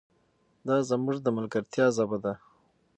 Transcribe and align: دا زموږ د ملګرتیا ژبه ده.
دا 0.67 0.75
زموږ 0.89 1.17
د 1.23 1.27
ملګرتیا 1.37 1.85
ژبه 1.95 2.17
ده. 2.23 2.33